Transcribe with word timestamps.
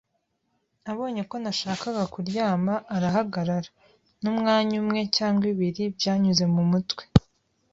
Abonye 0.91 1.21
ko 1.29 1.35
nashakaga 1.43 2.03
kuryama, 2.13 2.73
arahagarara; 2.95 3.69
n'umwanya 4.21 4.73
umwe 4.83 5.01
cyangwa 5.17 5.43
ibiri 5.53 5.83
byanyuze 5.97 6.43
mumutwe 6.53 7.03